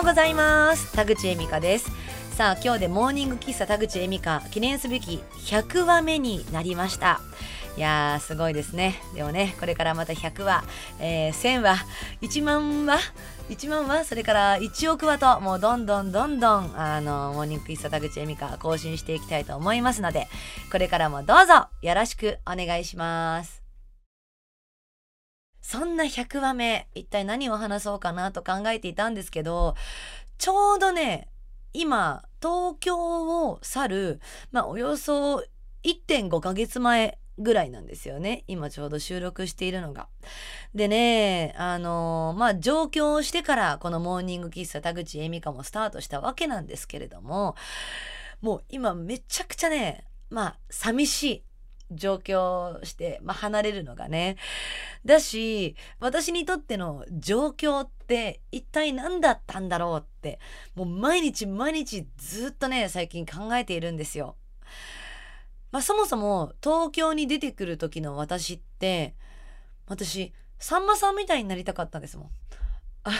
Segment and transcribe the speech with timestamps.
[0.00, 0.90] ようございます。
[0.94, 1.90] 田口恵美香です。
[2.34, 7.20] さあ今日でモーニング喫茶田口恵美香記念すべき100話目になりました。
[7.76, 8.94] いやーすごいですね。
[9.14, 10.64] でもねこれからまた100話、
[11.00, 11.84] えー、1000話
[12.22, 12.98] 1万話
[13.50, 20.28] 1万話それから1億話ともうどんどんどんどんあのモーニング喫茶田口恵美香更新していきたいと思いますので
[20.72, 23.59] これからもどうぞよろしくお願いします。
[25.60, 29.74] そんな100話目一体何を話そうかなと考えていたんですけど
[30.38, 31.28] ちょうどね
[31.72, 35.44] 今東京を去る、まあ、およそ
[35.84, 40.08] 1.5ヶ月前ぐらいなんですよね今ちょうど収録しているのが。
[40.74, 47.56] でねあのまあ上京してからこのモーニング喫茶田口恵美香もスタートしたわけなんですけれども
[48.40, 51.42] もう今めちゃくちゃねまあ寂しい
[51.90, 54.36] 状況して、まあ、離れるのがね。
[55.04, 60.38] だし、私にとっての状況って一体何だったんだろうって、
[60.74, 64.36] もう毎日毎日ずっとね、最近考えているんですよ。
[65.72, 69.14] まあ、そもそも東京に出てくる時の私って、
[69.86, 72.30] 私、さんまさんみたいになりたかったんですもん。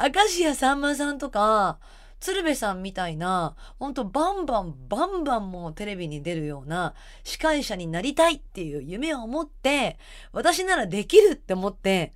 [0.00, 1.78] 明石家さんまさんとか、
[2.20, 9.98] 鶴瓶さんみたいな、ほんとバンバンバンバンもうテレビに出るような司会者になりたいっていう夢を持って、
[10.32, 12.12] 私ならできるって思って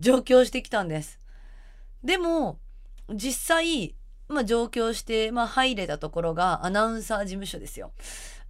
[0.00, 1.20] 上京してきたんです。
[2.02, 2.58] でも、
[3.08, 3.94] 実際、
[4.28, 7.92] まあ上京して、まあ入れたところがアナウンサー事務所ですよ。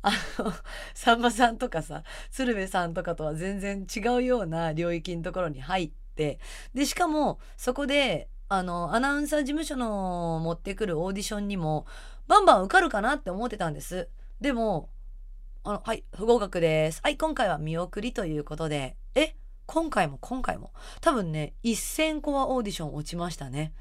[0.02, 0.52] あの、
[0.94, 6.38] さんまさんとかさ、鶴瓶さんとかとは全然違うような領域のところに入って、
[6.75, 11.86] で、しかもそこであのアナウンサー事務所の持ってくるオーディションにも
[12.27, 14.08] バンバン受かるかなって思ってたんです。
[14.41, 14.88] でも
[15.65, 17.00] あのはい不合格です。
[17.03, 18.97] はい今回は見送りということで。
[19.14, 19.34] え
[19.66, 20.72] 今回も今回も？
[21.00, 23.72] 多分ね1,000個はオーディション落ちましたね。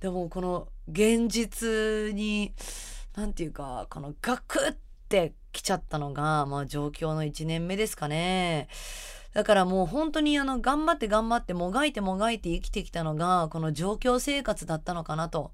[0.00, 2.54] でもこの現実に
[3.16, 4.76] 何て言うかこのガクっ
[5.08, 8.68] てきちゃったのがまあ状況の1年目ですかね。
[9.32, 15.52] だからもう本当にあの頑張って頑張ってもがいてもがいて生きてきたのがこの状況生活だったのかなと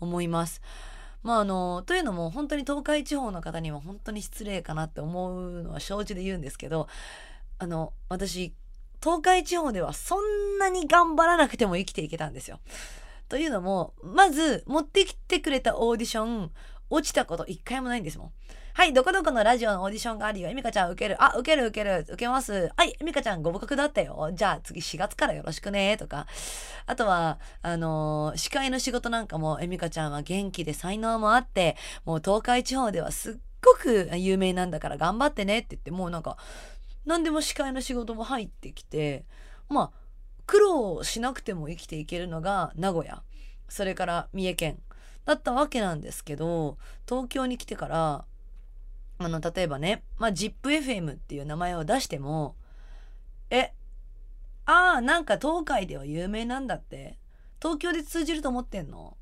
[0.00, 0.62] 思います。
[1.22, 6.88] まああのというのも本当に東海地方の方には本当に失礼かなって思うのは承知で言うんですけど
[7.58, 8.54] あの私
[9.02, 12.60] 東海地方ではそんなに頑張らなくても生きていけたんですよ。
[13.28, 16.50] というのもまず持ってきてくれたオーディション
[16.90, 18.32] 落ちたこと一回もないんですもん。
[18.74, 20.48] はい、どこどこのラジオのオーディションがあるよ。
[20.48, 21.22] エミカちゃん受ける。
[21.22, 22.06] あ、受ける受ける。
[22.08, 22.70] 受けます。
[22.76, 24.30] はい、エミカちゃんご合格だったよ。
[24.32, 25.96] じゃあ次4月からよろしくね。
[25.96, 26.28] とか。
[26.86, 33.34] あとは、あのー、司会の仕事なんかも、エミカちゃんは元気で才能もあって、もう東海地方ではすっ
[33.64, 36.36] ごく有名なんだから頑張ってねって言って、もうなんか、
[37.04, 39.24] 何でも司会の仕事も入ってきて、
[39.68, 40.08] まあ、
[40.46, 43.22] 苦労しなくても生きていけるのが名古屋。
[43.68, 44.78] それから三重県。
[45.28, 48.24] だったわけなんですけど、東京に来てから、
[49.18, 52.56] あの、例えばね、まあ、ZIPFM っていう名前を出しても、
[53.50, 53.74] え、
[54.64, 57.18] ああ、なんか東海では有名なんだって。
[57.60, 59.18] 東京で通じると思ってんの？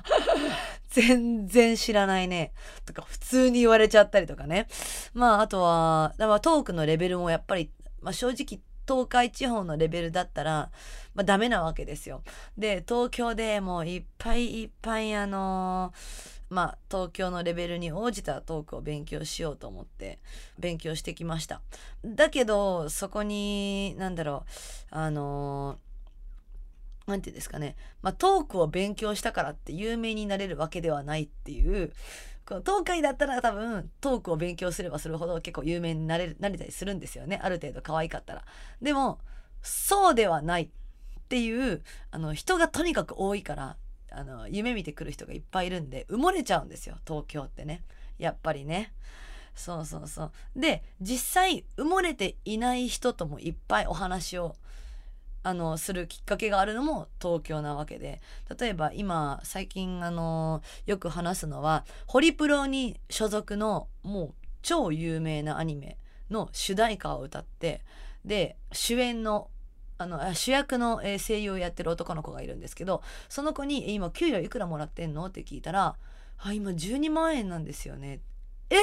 [0.90, 2.52] 全然知らないね。
[2.84, 4.66] とか普通に言われちゃったりとかね。
[5.14, 7.70] まああとは、だからトークのレベルもやっぱり、
[8.02, 10.70] まあ、正直東海地方のレベルだったら、
[11.14, 12.22] まあ、ダメなわけですよ。
[12.58, 20.20] で、東京でもういっぱいいっぱいあのーまあ、東京のレベルに応じたトークを勉強しようと思って
[20.58, 21.60] 勉強してきました。
[22.04, 24.44] だけどそこに何だろ
[24.92, 25.78] うあの
[27.06, 31.92] 何て言うんですかね、まあ、トークを勉強したからって有名になれるわけではないっていう
[32.46, 37.40] この東海だったら多分トークを勉強すればするほど結構有名になれるなれたりするんですよね。
[37.42, 38.44] ある程度可愛かったら。
[38.82, 39.18] でも
[39.62, 40.68] そうではないっ
[41.28, 43.76] ていうあの人がとにかく多いから
[44.10, 47.82] あの夢見てくる人がいっぱいいるんで埋もれちゃうんですよ東京ってね
[48.18, 48.92] やっぱりね。
[49.54, 50.60] そうそうそう。
[50.60, 54.56] で実際埋もれていない人ともいっぱいお話を
[55.44, 58.20] あのするきっかけがあるのも東京なわけで。
[58.58, 65.98] 例えば今最近あのよく話すのはホリプロに所属のもう超有名なアニメ
[66.30, 67.82] の主題歌を歌って
[68.24, 69.50] で主演の
[69.96, 75.94] あの主役の声優をやってる男の子がいるんですけどその子に「今給料いくらもらってんの?」って聞いたら
[76.38, 78.20] 「あ今12万円なんですよね」
[78.70, 78.76] え？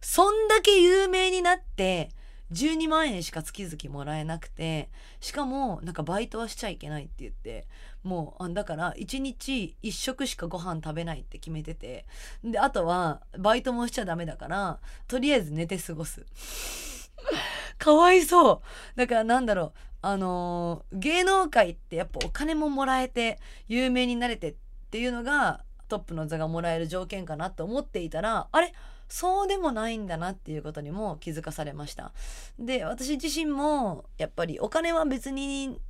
[0.00, 2.10] そんだけ有名になって
[2.52, 7.66] 12万円しか月々もらえなくてしかもなんかバイトはしちゃいけないって言って
[8.02, 12.06] もうだから1日1食しかご飯食べないって決めてて
[12.42, 16.24] であとはバイトもしちゃダメだからとりあえず寝て過ごす。
[17.78, 18.62] かわいそ
[18.94, 23.38] うだからなんだろうあの芸能界ってやっぱお金ももらえて
[23.68, 24.54] 有名になれてっ
[24.90, 28.72] ていうのがトップの座がもらえる条件かなと思っていたらあれ？
[29.10, 32.12] そうでもないんだなっていうことにも気づかされました。
[32.58, 35.80] で私自身もやっぱりお金は別に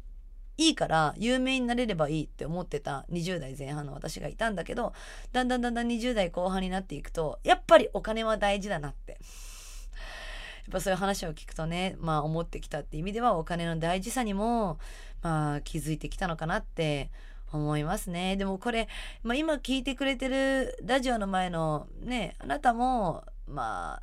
[0.57, 4.95] いいから有名になれればいいって思ってた20代前半の私がいたんだけど
[5.33, 9.13] だんだんだんだん20代後半になっていくとやっぱりお金は大事だなって。
[9.13, 14.79] やっぱそういう話を聞くとねまあ思ってきたって意味ではお金の大事さにも
[15.21, 17.11] まあ気づいてきたのかなって
[17.53, 18.37] 思いますね。
[18.37, 18.89] でもこれ、
[19.23, 24.01] まあ、今聞いてくれてるラジオの前のねあなたもま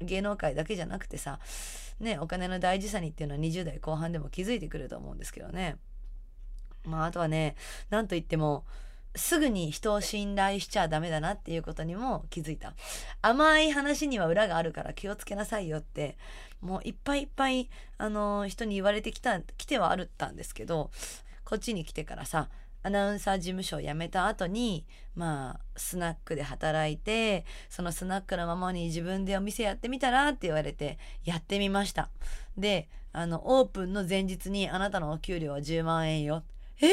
[0.00, 1.38] 芸能界だけじゃなくてさ
[2.00, 5.76] ねお金の大事さにっていうのは20代後半でも気づいてくると思うんですけどね。
[6.84, 7.56] まああとはね
[7.90, 8.64] 何と言っても
[9.16, 12.74] すぐに人を信頼しちゃダメだなっていうことにも気づいた。
[13.22, 16.16] 甘い話には裏があるから気をつけなさいよって、
[16.60, 20.90] もういっぱいいっぱい、あのー、人に言われてきた、来てはあるったんですけど、
[21.44, 22.50] こっちに来てからさ、
[22.86, 24.86] アナウンサー事務所を辞めた後に
[25.16, 32.10] まあスナックで働いてそのスナックのままに自分でお店やってみたらって言われてやってみました。
[32.56, 36.44] であのオープンの前日にあなたのお給料は10万円よ。
[36.80, 36.92] えー、っ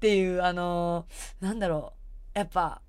[0.00, 1.92] ていうあのー、なんだろ
[2.34, 2.38] う。
[2.38, 2.80] やっぱ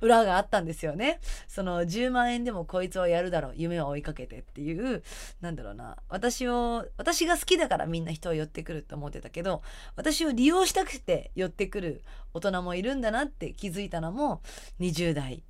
[0.00, 1.20] 裏があったんですよね。
[1.48, 5.02] その10万円でもこいつはやるだろう夢を追いかけてっていう
[5.40, 9.62] なんだろうな私を私が好きだからみんな人を寄ってくると思ってたけど
[9.96, 12.02] 私を利用したくて寄ってくる
[12.34, 14.42] 大人もいるんだなって気づいたのも
[14.80, 15.42] 20代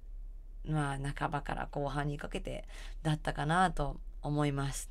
[0.67, 2.67] まあ半ばから後半にかけて
[3.03, 4.91] だったかなと思います。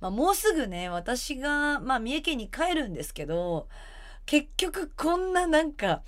[0.00, 3.68] まあ、もうすぐね私が、まあ、三重県に帰るんですけど
[4.26, 6.02] 結局こんななんか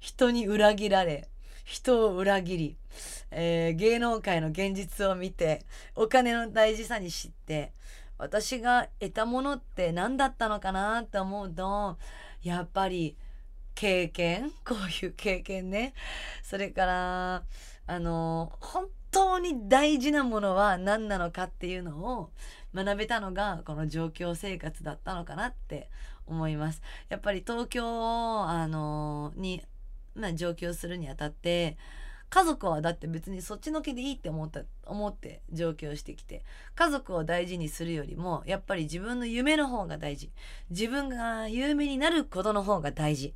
[0.00, 1.28] 人に裏切られ
[1.66, 2.76] 人を裏切り、
[3.32, 5.66] えー、芸能界の現実を見て
[5.96, 7.72] お金の大事さに知って
[8.18, 11.98] 私が得たものって何だったのかなって思うと
[12.42, 13.16] やっぱり
[13.74, 14.52] 経験？
[14.64, 15.92] こういう経験ね
[16.42, 17.42] それから
[17.88, 22.30] あの本当に大事なものは何なのかっていうのを
[22.72, 25.90] 学べたのがこの状況生活だったのかなって
[26.26, 26.80] 思います。
[27.08, 28.95] やっぱり東京あの
[30.16, 31.76] まあ、上京するにあたって
[32.28, 40.32] 家族はだって別にそっちのけでいいって思った思って上京してきて家族を大事にするよりもやっぱり自分の夢の方が大事。
[40.70, 43.34] 自分が有名になることの方が大事。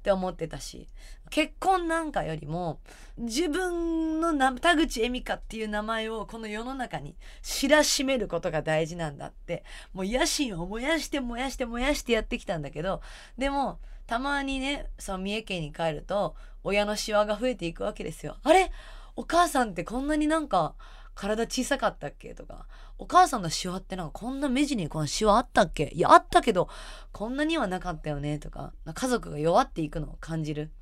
[0.00, 0.88] って思ってたし
[1.28, 2.80] 結婚なんかよりも
[3.18, 9.62] 自分の田口恵美香っていう名前をこの世の中に知らしめることが大事なんだって
[9.92, 13.02] もう野心を燃やして燃やして燃やしてやってきたんだけど
[13.36, 13.78] でも
[14.10, 16.34] たまにねその三重県に帰ると
[16.64, 18.38] 親のシワが増えていくわけですよ。
[18.42, 18.72] あれ？
[19.14, 20.74] お母さんってこんなになんか
[21.14, 22.34] 体小さかったっけ？
[22.34, 22.66] とか。
[22.98, 25.92] お母さんのシワってなんかこんな目地にこのシワあったっけ？
[25.94, 26.68] いやあったけど
[27.12, 28.40] こんなにはなかったよね？
[28.40, 28.72] とか。
[28.92, 30.72] 家族が弱っていくのを感じる。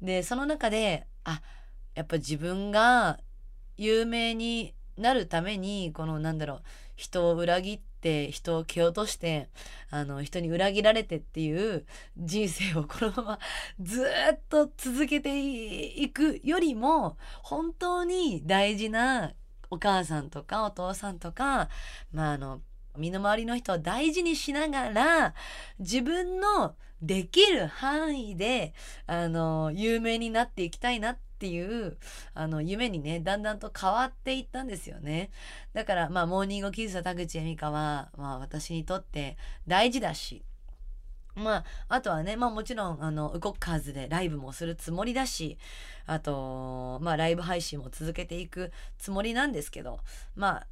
[0.00, 1.42] でその中であ
[1.96, 3.18] やっぱ自分が
[3.76, 6.62] 有名になるためにこのなんだろう
[6.94, 9.48] 人を裏切って人を蹴落として
[9.90, 11.86] あの人に裏切られてっていう
[12.18, 13.38] 人生を このまま
[13.80, 19.32] ずっと続けていくよりも本当に大事な
[19.70, 21.70] お母さんとかお父さんとか
[22.12, 22.60] まああの
[22.98, 25.34] 身の回りの人を大事にしながら
[25.78, 28.74] 自分のできる範囲で
[29.06, 31.96] あの有名になっていきたいなってっていう
[32.34, 35.30] あの夢にねだんだんと変わっていったんですよね。
[35.72, 40.44] だからまあモーニングキッズ田口恵美香は、まあ、私にとって大事だし。
[41.34, 45.56] まあ、あとはね、まあもちろん、あの、動かずでライブもするつもりだし、
[46.04, 50.00] あと、まあライブ配信も続けていくつもりなんですけど、
[50.36, 50.66] まあ、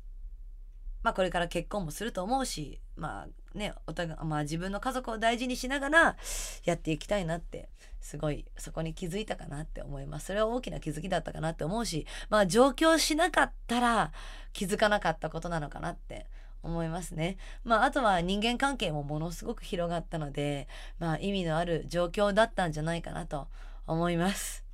[1.02, 6.16] まあこれから結婚もすると思うし、まあね、お互、まあ自分の家族を大事にしながら
[6.64, 7.68] やっていきたいなって
[8.00, 14.12] すごいそこに気づいたかなって思いますそれは大きな気づきだったかなって思うしまあ上京しなかったら
[14.52, 16.26] 気づかなかったことなのかなって
[16.62, 17.38] 思いますね。
[17.64, 23.48] まあ、あとは人間関係もものすごく広がったので、まあ、意味のある状況だったんじゃないかなと
[23.86, 24.69] 思います。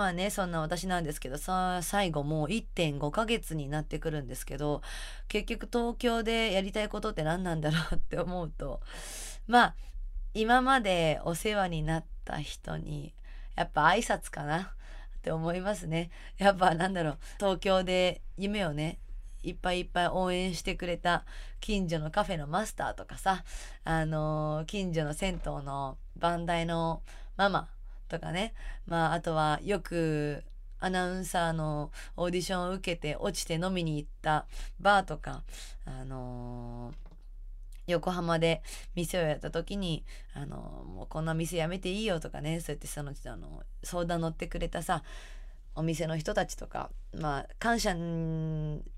[0.00, 4.80] まあね、そんな私なんですけどさ、最後もう1.5ヶ月になってくるんですけど、
[5.28, 8.80] 結局東京でやりたいことって何なんだろうって思うと、
[9.46, 9.74] まあ、
[10.32, 13.12] 今までお世話になった人に
[13.56, 14.58] やっぱ挨拶かな
[15.18, 16.08] って思いますね。
[16.38, 19.00] やっぱなんだろう東京で夢をね
[19.42, 21.26] いっぱいいっぱい応援してくれた
[21.60, 23.44] 近所のカフェのマスターとかさ
[23.84, 27.02] あのー、近所の銭湯の番台の
[27.36, 27.68] ママ
[28.10, 28.52] とかね
[28.86, 30.44] まああとはよく
[30.80, 34.46] アナウンサーのオーディションを受けて落ちて飲みに行った
[34.80, 35.42] バーとか
[35.84, 37.10] あのー
[37.86, 38.62] 横浜で
[38.94, 45.02] 店をやった時にあのもうこんな店やめていいよとかねそうやってそのあの相談乗ってくれたさ
[45.74, 47.94] お店の人たちとかまあ感謝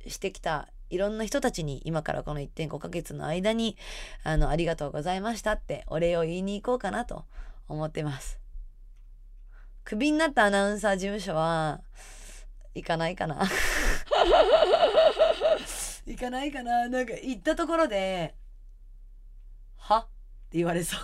[0.06, 3.76] してきたいろんな人たちに今からこの1.5ヶ月の間に
[4.24, 7.24] あのありがとうございましたってお礼を言いに行こうかなと
[7.68, 8.41] 思ってます。
[9.92, 11.82] クビになったアナウンサー事務所は
[12.74, 13.44] 行かないかな。
[16.06, 16.88] 行かないかな。
[16.88, 18.34] なんか行ったところで
[19.76, 20.02] 「は?」っ
[20.48, 21.00] て言われそう。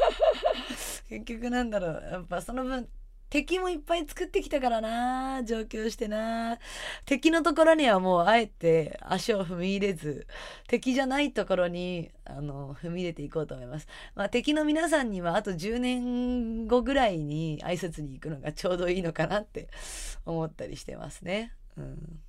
[1.10, 2.02] 結局なんだろう。
[2.10, 2.88] やっぱその分
[3.30, 6.58] 敵もいっぱい作ってきたからな上京してな。
[7.04, 10.26] 敵のところにはもうあえて足を踏み入れず
[10.66, 19.68] 敵じゃないところにあの踏み入れていこうと思います、まあ、敵の皆さんにはあと10年後ぐらいに挨拶に行くのがちょうどいいのかなって
[20.24, 22.20] 思ったりしてますね、うん、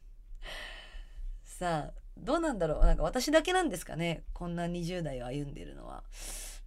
[1.43, 2.85] さあどうなんだろう。
[2.85, 4.23] なんか私だけなんですかね。
[4.33, 6.03] こんな20代を歩んでるのは。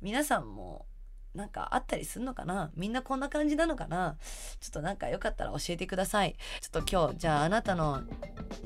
[0.01, 0.87] 皆さんも
[1.35, 2.71] なんかあったりすんのかな？
[2.77, 4.17] みんなこんな感じなのかな？
[4.61, 6.37] ちょっとなんかよかったら教えてください。
[6.61, 8.03] ちょっと今日、じゃああなたの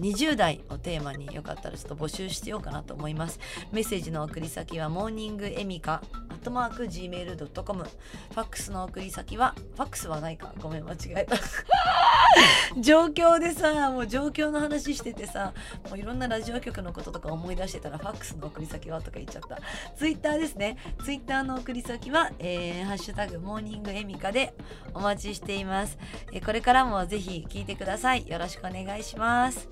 [0.01, 3.39] 20代をテーマによかったらちょっと募集してようかなと思います。
[3.71, 10.53] メッセージの送り先はモーニングエミカアットマーク Gmail.com ファックスの送り先はファックスはないか。
[10.61, 11.37] ごめん間違えた。
[12.81, 15.55] 状況でさもう状況の話しててさ
[15.89, 19.59] もういろんなラジオ局のこととか思い出してたらファックスの送り先はとか言っちゃった。
[19.97, 20.77] ツイッターですね。
[21.05, 24.55] ツイッターの送り先は、えー、ハッシュタグモーニングエミカで
[24.95, 25.99] お待ちしています、
[26.33, 28.27] えー、これからもぜひ聞いてください。
[28.27, 29.69] よろしくお願いします。